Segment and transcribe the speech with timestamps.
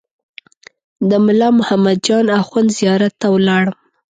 [1.09, 3.77] د ملا محمد جان اخوند زیارت ته ولاړم.